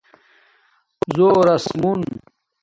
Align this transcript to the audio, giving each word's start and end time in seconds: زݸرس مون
زݸرس 1.15 1.65
مون 1.81 2.01